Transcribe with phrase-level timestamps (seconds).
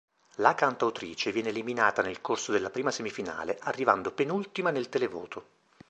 [0.37, 5.45] La cantautrice viene eliminata nel corso della prima semifinale, arrivando penultima nel televoto.